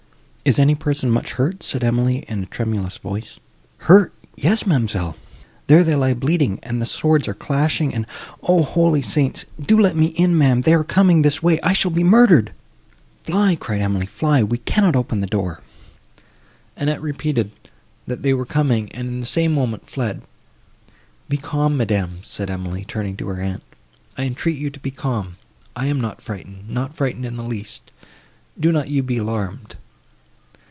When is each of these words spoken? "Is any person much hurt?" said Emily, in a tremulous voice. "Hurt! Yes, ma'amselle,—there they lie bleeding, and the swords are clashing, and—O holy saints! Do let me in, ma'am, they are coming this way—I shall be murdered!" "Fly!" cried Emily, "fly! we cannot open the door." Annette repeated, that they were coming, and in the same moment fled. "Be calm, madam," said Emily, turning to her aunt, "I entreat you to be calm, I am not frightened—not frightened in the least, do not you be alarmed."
"Is 0.43 0.57
any 0.57 0.73
person 0.73 1.11
much 1.11 1.33
hurt?" 1.33 1.61
said 1.61 1.83
Emily, 1.83 2.25
in 2.27 2.41
a 2.41 2.45
tremulous 2.47 2.97
voice. 2.97 3.39
"Hurt! 3.77 4.11
Yes, 4.35 4.65
ma'amselle,—there 4.65 5.83
they 5.83 5.93
lie 5.95 6.15
bleeding, 6.15 6.59
and 6.63 6.81
the 6.81 6.87
swords 6.87 7.27
are 7.27 7.35
clashing, 7.35 7.93
and—O 7.93 8.63
holy 8.63 9.03
saints! 9.03 9.45
Do 9.61 9.77
let 9.79 9.95
me 9.95 10.07
in, 10.07 10.35
ma'am, 10.35 10.61
they 10.61 10.73
are 10.73 10.83
coming 10.83 11.21
this 11.21 11.43
way—I 11.43 11.73
shall 11.73 11.91
be 11.91 12.03
murdered!" 12.03 12.53
"Fly!" 13.17 13.55
cried 13.55 13.81
Emily, 13.81 14.07
"fly! 14.07 14.41
we 14.41 14.57
cannot 14.57 14.95
open 14.95 15.21
the 15.21 15.27
door." 15.27 15.61
Annette 16.75 17.03
repeated, 17.03 17.51
that 18.07 18.23
they 18.23 18.33
were 18.33 18.45
coming, 18.47 18.91
and 18.93 19.07
in 19.07 19.19
the 19.19 19.27
same 19.27 19.53
moment 19.53 19.87
fled. 19.87 20.23
"Be 21.29 21.37
calm, 21.37 21.77
madam," 21.77 22.21
said 22.23 22.49
Emily, 22.49 22.83
turning 22.83 23.15
to 23.17 23.27
her 23.27 23.39
aunt, 23.39 23.61
"I 24.17 24.23
entreat 24.23 24.57
you 24.57 24.71
to 24.71 24.79
be 24.79 24.89
calm, 24.91 25.37
I 25.75 25.85
am 25.85 26.01
not 26.01 26.19
frightened—not 26.19 26.95
frightened 26.95 27.25
in 27.27 27.37
the 27.37 27.43
least, 27.43 27.91
do 28.59 28.71
not 28.71 28.89
you 28.89 29.03
be 29.03 29.17
alarmed." 29.19 29.75